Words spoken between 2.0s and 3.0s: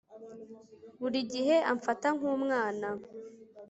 nkumwana